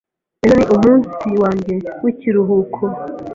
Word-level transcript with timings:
Ejo 0.43 0.53
ni 0.57 0.65
umunsi 0.75 1.27
wanjye 1.43 1.73
w'ikiruhuko. 2.03 2.81